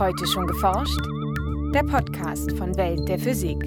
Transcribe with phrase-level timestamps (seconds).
[0.00, 0.98] Heute schon geforscht?
[1.74, 3.58] Der Podcast von Welt der Physik.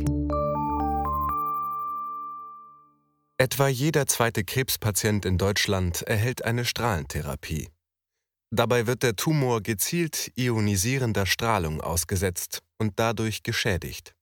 [3.38, 7.70] Etwa jeder zweite Krebspatient in Deutschland erhält eine Strahlentherapie.
[8.50, 14.16] Dabei wird der Tumor gezielt ionisierender Strahlung ausgesetzt und dadurch geschädigt.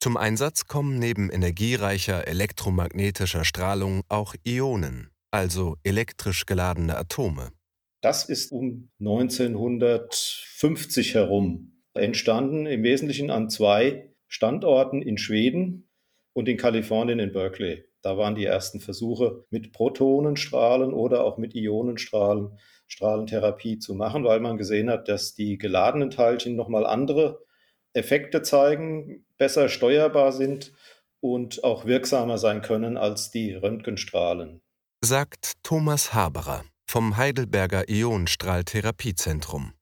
[0.00, 7.52] Zum Einsatz kommen neben energiereicher elektromagnetischer Strahlung auch Ionen, also elektrisch geladene Atome.
[8.00, 15.88] Das ist um 1950 herum entstanden, im Wesentlichen an zwei Standorten in Schweden
[16.32, 17.86] und in Kalifornien in Berkeley.
[18.02, 22.56] Da waren die ersten Versuche mit Protonenstrahlen oder auch mit Ionenstrahlen
[22.86, 27.44] Strahlentherapie zu machen, weil man gesehen hat, dass die geladenen Teilchen nochmal andere
[27.92, 30.72] Effekte zeigen, besser steuerbar sind
[31.20, 34.62] und auch wirksamer sein können als die Röntgenstrahlen.
[35.04, 39.74] Sagt Thomas Haberer vom Heidelberger Ionenstrahltherapiezentrum.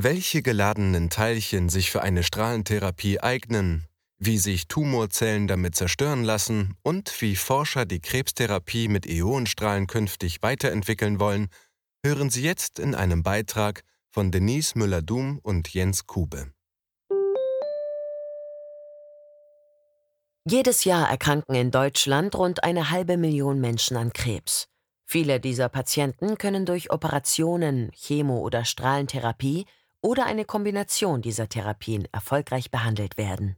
[0.00, 3.84] Welche geladenen Teilchen sich für eine Strahlentherapie eignen,
[4.18, 11.20] wie sich Tumorzellen damit zerstören lassen und wie Forscher die Krebstherapie mit Ionenstrahlen künftig weiterentwickeln
[11.20, 11.48] wollen,
[12.04, 16.50] hören Sie jetzt in einem Beitrag von Denise Müller-Dum und Jens Kube.
[20.48, 24.66] Jedes Jahr erkranken in Deutschland rund eine halbe Million Menschen an Krebs.
[25.10, 29.64] Viele dieser Patienten können durch Operationen, Chemo- oder Strahlentherapie
[30.02, 33.56] oder eine Kombination dieser Therapien erfolgreich behandelt werden.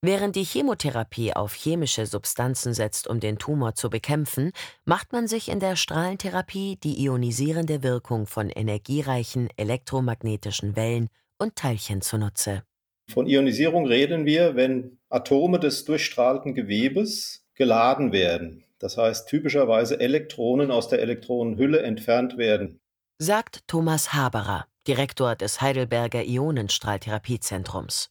[0.00, 4.52] Während die Chemotherapie auf chemische Substanzen setzt, um den Tumor zu bekämpfen,
[4.84, 12.00] macht man sich in der Strahlentherapie die ionisierende Wirkung von energiereichen elektromagnetischen Wellen und Teilchen
[12.00, 12.62] zunutze.
[13.10, 18.64] Von Ionisierung reden wir, wenn Atome des durchstrahlten Gewebes geladen werden.
[18.84, 22.82] Das heißt, typischerweise Elektronen aus der Elektronenhülle entfernt werden.
[23.18, 28.10] Sagt Thomas Haberer, Direktor des Heidelberger Ionenstrahltherapiezentrums.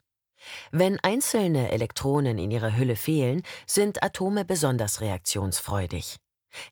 [0.72, 6.18] Wenn einzelne Elektronen in ihrer Hülle fehlen, sind Atome besonders reaktionsfreudig.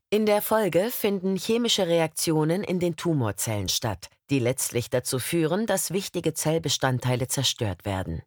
[0.09, 5.92] In der Folge finden chemische Reaktionen in den Tumorzellen statt, die letztlich dazu führen, dass
[5.92, 8.24] wichtige Zellbestandteile zerstört werden.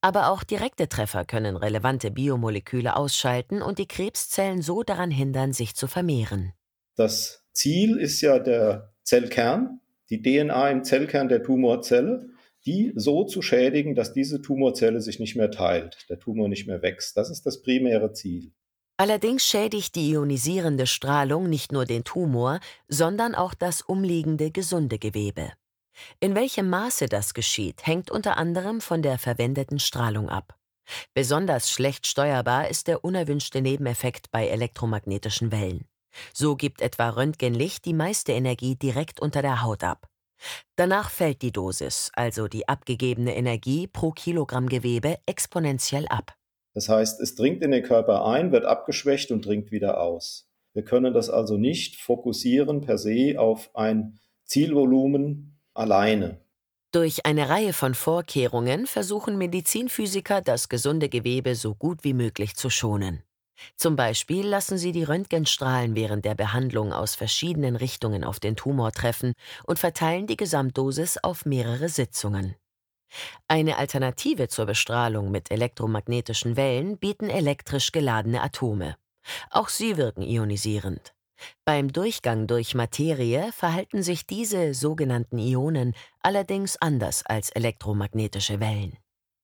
[0.00, 5.74] Aber auch direkte Treffer können relevante Biomoleküle ausschalten und die Krebszellen so daran hindern, sich
[5.74, 6.52] zu vermehren.
[6.96, 9.80] Das Ziel ist ja der Zellkern,
[10.10, 12.32] die DNA im Zellkern der Tumorzelle
[12.66, 16.82] die so zu schädigen, dass diese Tumorzelle sich nicht mehr teilt, der Tumor nicht mehr
[16.82, 17.16] wächst.
[17.16, 18.52] Das ist das primäre Ziel.
[18.96, 25.50] Allerdings schädigt die ionisierende Strahlung nicht nur den Tumor, sondern auch das umliegende gesunde Gewebe.
[26.20, 30.56] In welchem Maße das geschieht, hängt unter anderem von der verwendeten Strahlung ab.
[31.14, 35.86] Besonders schlecht steuerbar ist der unerwünschte Nebeneffekt bei elektromagnetischen Wellen.
[36.34, 40.08] So gibt etwa Röntgenlicht die meiste Energie direkt unter der Haut ab.
[40.76, 46.34] Danach fällt die Dosis, also die abgegebene Energie pro Kilogramm Gewebe, exponentiell ab.
[46.74, 50.48] Das heißt, es dringt in den Körper ein, wird abgeschwächt und dringt wieder aus.
[50.74, 56.38] Wir können das also nicht fokussieren per se auf ein Zielvolumen alleine.
[56.92, 62.68] Durch eine Reihe von Vorkehrungen versuchen Medizinphysiker, das gesunde Gewebe so gut wie möglich zu
[62.68, 63.22] schonen.
[63.76, 68.92] Zum Beispiel lassen sie die Röntgenstrahlen während der Behandlung aus verschiedenen Richtungen auf den Tumor
[68.92, 69.34] treffen
[69.64, 72.56] und verteilen die Gesamtdosis auf mehrere Sitzungen.
[73.48, 78.96] Eine Alternative zur Bestrahlung mit elektromagnetischen Wellen bieten elektrisch geladene Atome.
[79.50, 81.14] Auch sie wirken ionisierend.
[81.64, 88.96] Beim Durchgang durch Materie verhalten sich diese sogenannten Ionen allerdings anders als elektromagnetische Wellen.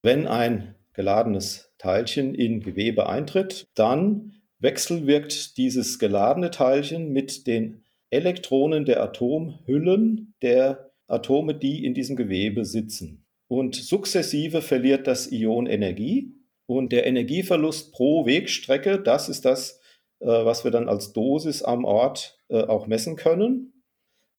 [0.03, 8.85] Wenn ein geladenes Teilchen in Gewebe eintritt, dann wechselwirkt dieses geladene Teilchen mit den Elektronen
[8.85, 13.25] der Atomhüllen der Atome, die in diesem Gewebe sitzen.
[13.49, 16.35] Und sukzessive verliert das Ion Energie
[16.67, 19.81] und der Energieverlust pro Wegstrecke, das ist das,
[20.27, 23.85] was wir dann als Dosis am Ort äh, auch messen können.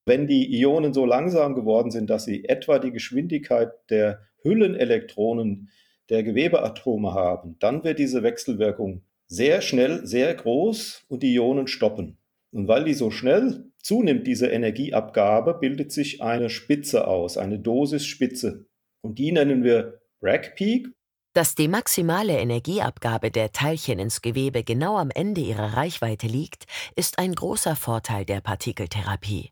[0.06, 5.70] Wenn die Ionen so langsam geworden sind, dass sie etwa die Geschwindigkeit der Hüllenelektronen
[6.10, 12.18] der Gewebeatome haben, dann wird diese Wechselwirkung sehr schnell, sehr groß und die Ionen stoppen.
[12.52, 18.66] Und weil die so schnell zunimmt, diese Energieabgabe, bildet sich eine Spitze aus, eine Dosisspitze.
[19.02, 20.90] Und die nennen wir Bragg Peak.
[21.34, 26.66] Dass die maximale Energieabgabe der Teilchen ins Gewebe genau am Ende ihrer Reichweite liegt,
[26.96, 29.52] ist ein großer Vorteil der Partikeltherapie.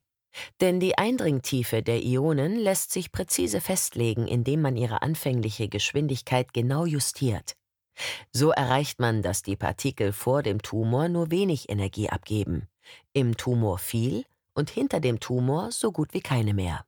[0.60, 6.86] Denn die Eindringtiefe der Ionen lässt sich präzise festlegen, indem man ihre anfängliche Geschwindigkeit genau
[6.86, 7.56] justiert.
[8.32, 12.68] So erreicht man, dass die Partikel vor dem Tumor nur wenig Energie abgeben,
[13.14, 16.86] im Tumor viel und hinter dem Tumor so gut wie keine mehr.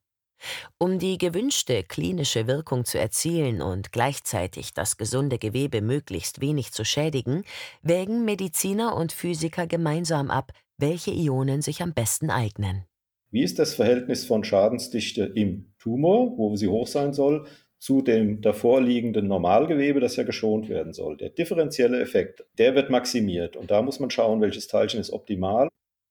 [0.78, 6.84] Um die gewünschte klinische Wirkung zu erzielen und gleichzeitig das gesunde Gewebe möglichst wenig zu
[6.86, 7.44] schädigen,
[7.82, 12.86] wägen Mediziner und Physiker gemeinsam ab, welche Ionen sich am besten eignen.
[13.32, 17.46] Wie ist das Verhältnis von Schadensdichte im Tumor, wo sie hoch sein soll,
[17.78, 21.18] zu dem davor liegenden Normalgewebe, das ja geschont werden soll?
[21.18, 23.56] Der differenzielle Effekt, der wird maximiert.
[23.56, 25.70] Und da muss man schauen, welches Teilchen ist optimal.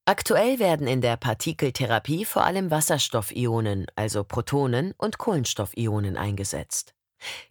[0.08, 6.94] Aktuell werden in der Partikeltherapie vor allem Wasserstoffionen, also Protonen und Kohlenstoffionen eingesetzt.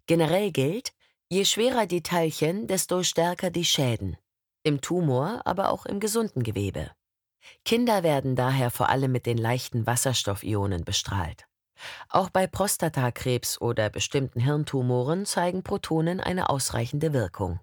[0.08, 0.92] Generell gilt,
[1.30, 4.18] je schwerer die Teilchen, desto stärker die Schäden.
[4.64, 6.90] Im Tumor, aber auch im gesunden Gewebe.
[7.64, 11.46] Kinder werden daher vor allem mit den leichten Wasserstoffionen bestrahlt.
[12.10, 17.60] Auch bei Prostatakrebs oder bestimmten Hirntumoren zeigen Protonen eine ausreichende Wirkung.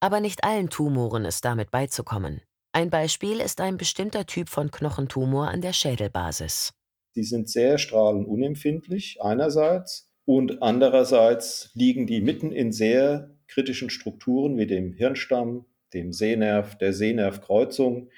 [0.00, 2.42] Aber nicht allen Tumoren ist damit beizukommen.
[2.74, 6.72] Ein Beispiel ist ein bestimmter Typ von Knochentumor an der Schädelbasis.
[7.14, 14.66] Die sind sehr strahlenunempfindlich einerseits und andererseits liegen die mitten in sehr kritischen Strukturen wie
[14.66, 18.08] dem Hirnstamm, dem Sehnerv, der Sehnervkreuzung.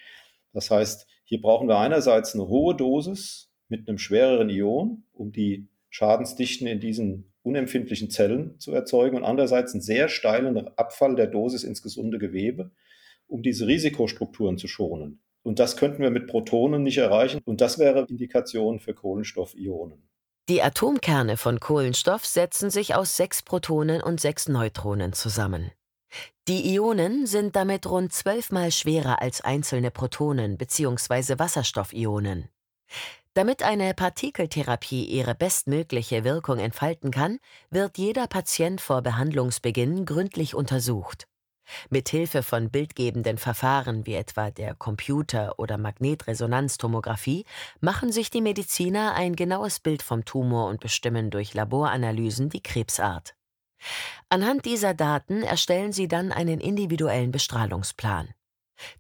[0.53, 5.67] Das heißt, hier brauchen wir einerseits eine hohe Dosis mit einem schwereren Ion, um die
[5.91, 11.65] Schadensdichten in diesen unempfindlichen Zellen zu erzeugen und andererseits einen sehr steilen Abfall der Dosis
[11.65, 12.71] ins gesunde Gewebe
[13.35, 15.21] um diese Risikostrukturen zu schonen.
[15.43, 17.41] Und das könnten wir mit Protonen nicht erreichen.
[17.45, 20.09] Und das wäre Indikation für Kohlenstoffionen.
[20.49, 25.73] Die Atomkerne von Kohlenstoff setzen sich aus sechs Protonen und sechs Neutronen zusammen.
[26.47, 31.39] Die Ionen sind damit rund zwölfmal schwerer als einzelne Protonen bzw.
[31.39, 32.49] Wasserstoffionen.
[33.33, 41.27] Damit eine Partikeltherapie ihre bestmögliche Wirkung entfalten kann, wird jeder Patient vor Behandlungsbeginn gründlich untersucht.
[41.91, 47.45] Mit Hilfe von bildgebenden Verfahren wie etwa der Computer- oder Magnetresonanztomographie
[47.81, 53.35] machen sich die Mediziner ein genaues Bild vom Tumor und bestimmen durch Laboranalysen die Krebsart.
[54.29, 58.29] Anhand dieser Daten erstellen sie dann einen individuellen Bestrahlungsplan.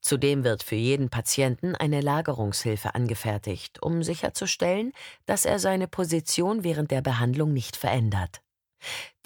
[0.00, 4.92] Zudem wird für jeden Patienten eine Lagerungshilfe angefertigt, um sicherzustellen,
[5.26, 8.43] dass er seine Position während der Behandlung nicht verändert.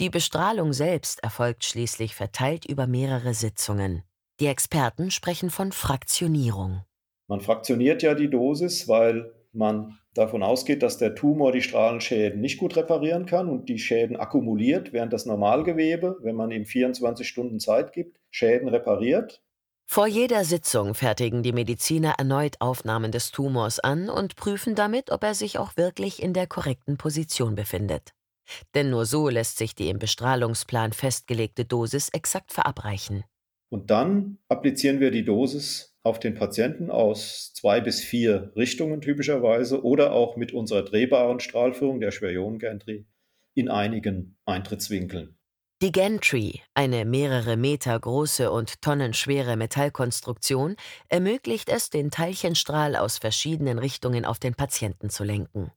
[0.01, 4.03] Die Bestrahlung selbst erfolgt schließlich verteilt über mehrere Sitzungen.
[4.41, 6.85] Die Experten sprechen von Fraktionierung.
[7.27, 12.59] Man fraktioniert ja die Dosis, weil man davon ausgeht, dass der Tumor die Strahlenschäden nicht
[12.59, 17.61] gut reparieren kann und die Schäden akkumuliert, während das Normalgewebe, wenn man ihm 24 Stunden
[17.61, 19.43] Zeit gibt, Schäden repariert.
[19.91, 25.25] Vor jeder Sitzung fertigen die Mediziner erneut Aufnahmen des Tumors an und prüfen damit, ob
[25.25, 28.13] er sich auch wirklich in der korrekten Position befindet.
[28.75, 33.25] Denn nur so lässt sich die im Bestrahlungsplan festgelegte Dosis exakt verabreichen.
[33.71, 39.85] Und dann applizieren wir die Dosis auf den Patienten aus zwei bis vier Richtungen typischerweise
[39.85, 43.07] oder auch mit unserer drehbaren Strahlführung der Schwerionengantry
[43.55, 45.39] in einigen Eintrittswinkeln.
[45.81, 50.75] Die Gantry, eine mehrere Meter große und tonnenschwere Metallkonstruktion,
[51.09, 55.71] ermöglicht es, den Teilchenstrahl aus verschiedenen Richtungen auf den Patienten zu lenken.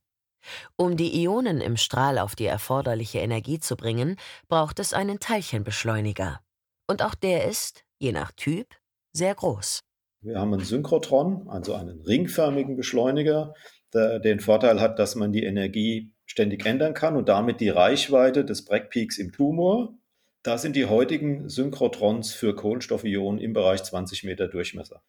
[0.76, 4.16] Um die Ionen im Strahl auf die erforderliche Energie zu bringen,
[4.48, 6.40] braucht es einen Teilchenbeschleuniger.
[6.88, 8.66] Und auch der ist, je nach Typ,
[9.12, 9.80] sehr groß.
[10.22, 13.54] Wir haben einen Synchrotron, also einen ringförmigen Beschleuniger,
[13.92, 18.44] der den Vorteil hat, dass man die Energie ständig ändern kann und damit die Reichweite
[18.44, 19.94] des Breckpeaks im Tumor.
[20.42, 25.02] Da sind die heutigen Synchrotrons für Kohlenstoffionen im Bereich 20 Meter Durchmesser.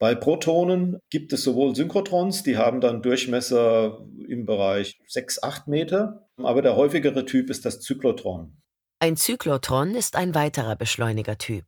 [0.00, 6.26] Bei Protonen gibt es sowohl Synchrotrons, die haben dann Durchmesser im Bereich 6, 8 Meter,
[6.38, 8.56] aber der häufigere Typ ist das Zyklotron.
[8.98, 11.66] Ein Zyklotron ist ein weiterer Beschleunigertyp.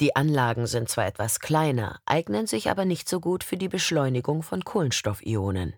[0.00, 4.42] Die Anlagen sind zwar etwas kleiner, eignen sich aber nicht so gut für die Beschleunigung
[4.42, 5.74] von Kohlenstoffionen.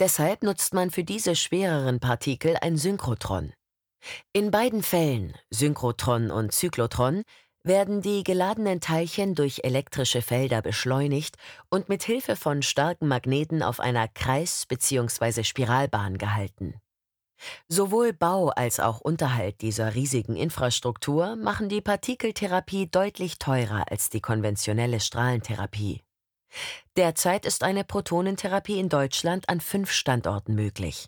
[0.00, 3.52] Deshalb nutzt man für diese schwereren Partikel ein Synchrotron.
[4.32, 7.22] In beiden Fällen, Synchrotron und Zyklotron,
[7.62, 11.36] werden die geladenen Teilchen durch elektrische Felder beschleunigt
[11.70, 15.44] und mit Hilfe von starken Magneten auf einer Kreis- bzw.
[15.44, 16.80] Spiralbahn gehalten.
[17.68, 24.20] Sowohl Bau als auch Unterhalt dieser riesigen Infrastruktur machen die Partikeltherapie deutlich teurer als die
[24.20, 26.02] konventionelle Strahlentherapie.
[26.96, 31.06] Derzeit ist eine Protonentherapie in Deutschland an fünf Standorten möglich.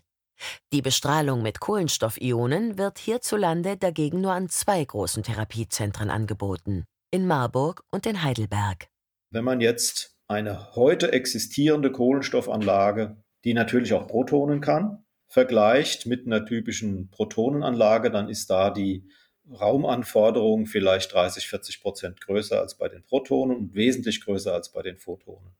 [0.73, 7.83] Die Bestrahlung mit Kohlenstoffionen wird hierzulande dagegen nur an zwei großen Therapiezentren angeboten, in Marburg
[7.91, 8.87] und in Heidelberg.
[9.31, 16.45] Wenn man jetzt eine heute existierende Kohlenstoffanlage, die natürlich auch Protonen kann, vergleicht mit einer
[16.45, 19.09] typischen Protonenanlage, dann ist da die
[19.49, 24.81] Raumanforderung vielleicht 30, 40 Prozent größer als bei den Protonen und wesentlich größer als bei
[24.81, 25.55] den Photonen.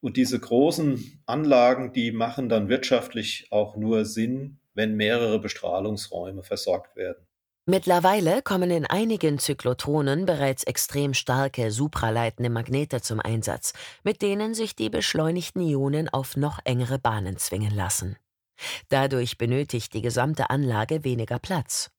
[0.00, 6.96] Und diese großen Anlagen, die machen dann wirtschaftlich auch nur Sinn, wenn mehrere Bestrahlungsräume versorgt
[6.96, 7.26] werden.
[7.68, 13.72] Mittlerweile kommen in einigen Zyklotronen bereits extrem starke supraleitende Magnete zum Einsatz,
[14.04, 18.16] mit denen sich die beschleunigten Ionen auf noch engere Bahnen zwingen lassen.
[18.88, 21.90] Dadurch benötigt die gesamte Anlage weniger Platz.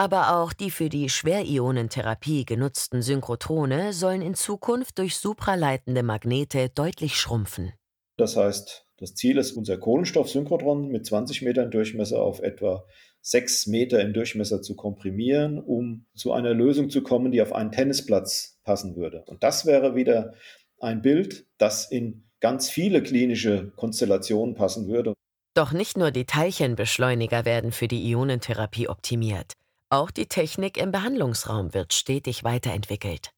[0.00, 7.16] Aber auch die für die Schwerionentherapie genutzten Synchrotrone sollen in Zukunft durch supraleitende Magnete deutlich
[7.16, 7.74] schrumpfen.
[8.16, 12.86] Das heißt, das Ziel ist, unser Kohlenstoffsynchrotron mit 20 Metern Durchmesser auf etwa
[13.20, 17.70] 6 Meter im Durchmesser zu komprimieren, um zu einer Lösung zu kommen, die auf einen
[17.70, 19.24] Tennisplatz passen würde.
[19.26, 20.32] Und das wäre wieder
[20.78, 25.12] ein Bild, das in ganz viele klinische Konstellationen passen würde.
[25.52, 29.59] Doch nicht nur die Teilchenbeschleuniger werden für die Ionentherapie optimiert.
[29.92, 33.32] Auch die Technik im Behandlungsraum wird stetig weiterentwickelt.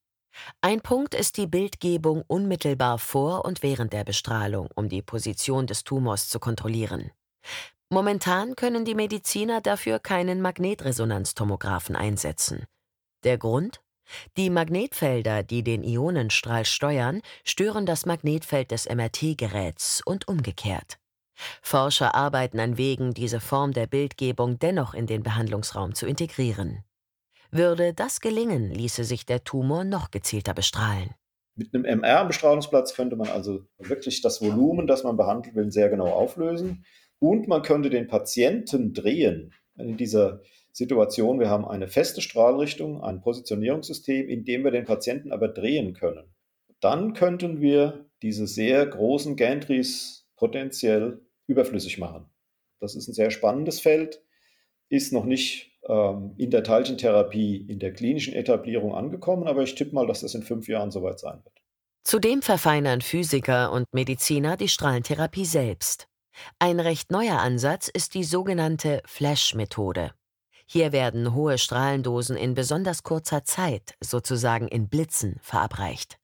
[0.61, 5.83] Ein Punkt ist die Bildgebung unmittelbar vor und während der Bestrahlung, um die Position des
[5.83, 7.11] Tumors zu kontrollieren.
[7.89, 12.67] Momentan können die Mediziner dafür keinen Magnetresonanztomographen einsetzen.
[13.25, 13.81] Der Grund?
[14.37, 20.99] Die Magnetfelder, die den Ionenstrahl steuern, stören das Magnetfeld des MRT-Geräts und umgekehrt.
[21.63, 26.85] Forscher arbeiten an Wegen, diese Form der Bildgebung dennoch in den Behandlungsraum zu integrieren.
[27.51, 31.11] Würde das gelingen, ließe sich der Tumor noch gezielter bestrahlen.
[31.55, 36.09] Mit einem MR-Bestrahlungsplatz könnte man also wirklich das Volumen, das man behandeln will, sehr genau
[36.09, 36.85] auflösen.
[37.19, 40.41] Und man könnte den Patienten drehen in dieser
[40.73, 41.39] Situation.
[41.39, 46.35] Wir haben eine feste Strahlrichtung, ein Positionierungssystem, in dem wir den Patienten aber drehen können.
[46.81, 52.27] Dann könnten wir diese sehr großen Gantries potenziell überflüssig machen.
[52.81, 54.23] Das ist ein sehr spannendes Feld,
[54.89, 59.95] ist noch nicht ähm, in der Teilchentherapie, in der klinischen Etablierung angekommen, aber ich tippe
[59.95, 61.63] mal, dass das in fünf Jahren soweit sein wird.
[62.05, 66.09] Zudem verfeinern Physiker und Mediziner die Strahlentherapie selbst.
[66.59, 70.13] Ein recht neuer Ansatz ist die sogenannte Flash-Methode.
[70.67, 76.19] Hier werden hohe Strahlendosen in besonders kurzer Zeit, sozusagen in Blitzen, verabreicht.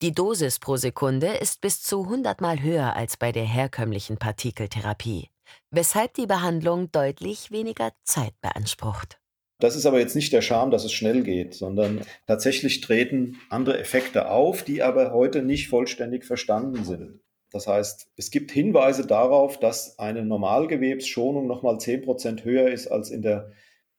[0.00, 5.30] Die Dosis pro Sekunde ist bis zu 100 Mal höher als bei der herkömmlichen Partikeltherapie,
[5.70, 9.18] weshalb die Behandlung deutlich weniger Zeit beansprucht.
[9.62, 13.78] Das ist aber jetzt nicht der Charme, dass es schnell geht, sondern tatsächlich treten andere
[13.78, 17.20] Effekte auf, die aber heute nicht vollständig verstanden sind.
[17.52, 23.22] Das heißt, es gibt Hinweise darauf, dass eine Normalgewebsschonung nochmal 10% höher ist als in
[23.22, 23.52] der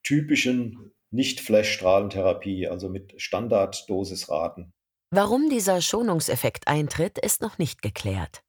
[0.03, 4.74] typischen Nicht-Flash-Strahlentherapie, also mit Standarddosisraten.
[5.15, 8.41] Warum dieser Schonungseffekt eintritt, ist noch nicht geklärt.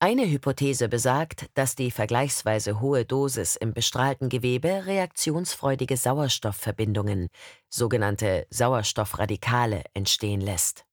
[0.00, 7.28] Eine Hypothese besagt, dass die vergleichsweise hohe Dosis im bestrahlten Gewebe reaktionsfreudige Sauerstoffverbindungen,
[7.70, 10.84] sogenannte Sauerstoffradikale, entstehen lässt.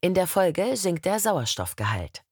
[0.00, 2.22] In der Folge sinkt der Sauerstoffgehalt.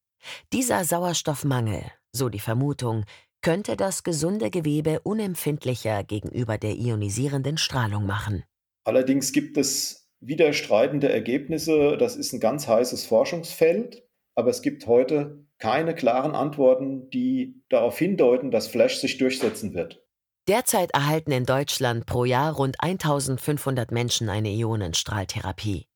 [0.55, 3.05] Dieser Sauerstoffmangel, so die Vermutung,
[3.43, 8.43] könnte das gesunde Gewebe unempfindlicher gegenüber der ionisierenden Strahlung machen.
[8.85, 11.97] Allerdings gibt es widerstreitende Ergebnisse.
[11.99, 17.99] Das ist ein ganz heißes Forschungsfeld, aber es gibt heute keine klaren Antworten, die darauf
[17.99, 20.03] hindeuten, dass Flash sich durchsetzen wird.
[20.47, 25.87] Derzeit erhalten in Deutschland pro Jahr rund 1500 Menschen eine Ionenstrahltherapie.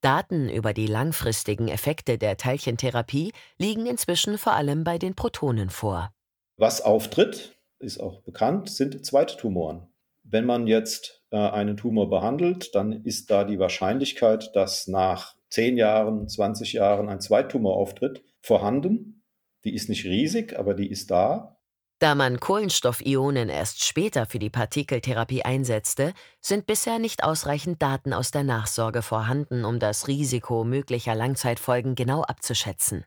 [0.00, 6.12] Daten über die langfristigen Effekte der Teilchentherapie liegen inzwischen vor allem bei den Protonen vor.
[6.56, 9.86] Was auftritt, ist auch bekannt, sind Zweittumoren.
[10.22, 15.76] Wenn man jetzt äh, einen Tumor behandelt, dann ist da die Wahrscheinlichkeit, dass nach 10
[15.76, 19.22] Jahren, 20 Jahren ein Zweittumor auftritt, vorhanden.
[19.64, 21.56] Die ist nicht riesig, aber die ist da.
[22.00, 28.30] Da man Kohlenstoffionen erst später für die Partikeltherapie einsetzte, sind bisher nicht ausreichend Daten aus
[28.30, 33.04] der Nachsorge vorhanden, um das Risiko möglicher Langzeitfolgen genau abzuschätzen.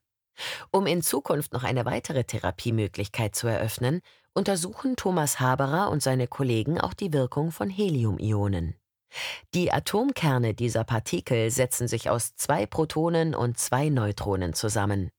[0.72, 4.02] Um in Zukunft noch eine weitere Therapiemöglichkeit zu eröffnen,
[4.34, 8.76] untersuchen Thomas Haberer und seine Kollegen auch die Wirkung von Heliumionen.
[9.54, 15.10] Die Atomkerne dieser Partikel setzen sich aus zwei Protonen und zwei Neutronen zusammen.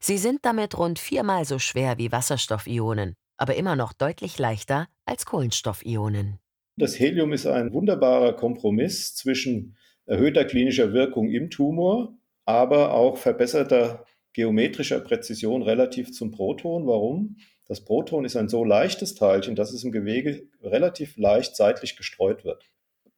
[0.00, 5.26] Sie sind damit rund viermal so schwer wie Wasserstoffionen, aber immer noch deutlich leichter als
[5.26, 6.38] Kohlenstoffionen.
[6.76, 9.76] Das Helium ist ein wunderbarer Kompromiss zwischen
[10.06, 12.14] erhöhter klinischer Wirkung im Tumor,
[12.44, 16.86] aber auch verbesserter geometrischer Präzision relativ zum Proton.
[16.86, 17.36] Warum?
[17.68, 22.44] Das Proton ist ein so leichtes Teilchen, dass es im Gewebe relativ leicht seitlich gestreut
[22.44, 22.72] wird.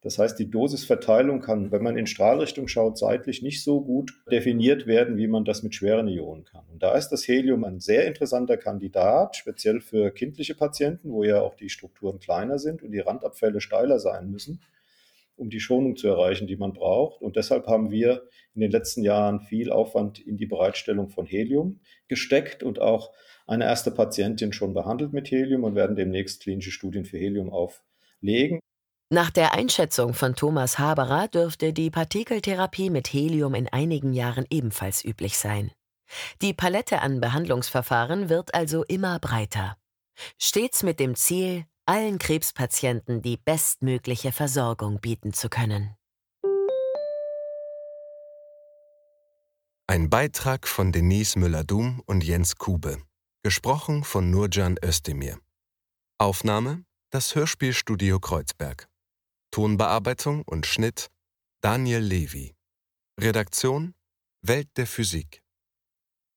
[0.05, 4.85] Das heißt, die Dosisverteilung kann, wenn man in Strahlrichtung schaut, seitlich nicht so gut definiert
[4.85, 6.63] werden, wie man das mit schweren Ionen kann.
[6.71, 11.41] Und da ist das Helium ein sehr interessanter Kandidat, speziell für kindliche Patienten, wo ja
[11.41, 14.61] auch die Strukturen kleiner sind und die Randabfälle steiler sein müssen,
[15.37, 17.23] um die Schonung zu erreichen, die man braucht.
[17.23, 21.79] Und deshalb haben wir in den letzten Jahren viel Aufwand in die Bereitstellung von Helium
[22.07, 23.11] gesteckt und auch
[23.47, 28.59] eine erste Patientin schon behandelt mit Helium und werden demnächst klinische Studien für Helium auflegen.
[29.11, 35.05] Nach der Einschätzung von Thomas Haberer dürfte die Partikeltherapie mit Helium in einigen Jahren ebenfalls
[35.05, 35.71] üblich sein.
[36.41, 39.77] Die Palette an Behandlungsverfahren wird also immer breiter.
[40.39, 45.95] Stets mit dem Ziel, allen Krebspatienten die bestmögliche Versorgung bieten zu können.
[49.87, 52.97] Ein Beitrag von Denise Müller-Dum und Jens Kube.
[53.45, 55.37] Gesprochen von Nurcan Özdemir.
[56.17, 58.89] Aufnahme: Das Hörspielstudio Kreuzberg.
[59.51, 61.11] Tonbearbeitung und Schnitt:
[61.61, 62.55] Daniel Levy.
[63.21, 63.93] Redaktion:
[64.41, 65.43] Welt der Physik.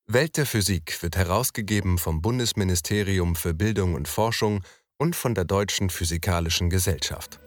[0.07, 4.62] Welt der Physik wird herausgegeben vom Bundesministerium für Bildung und Forschung
[4.99, 7.41] und von der Deutschen Physikalischen Gesellschaft.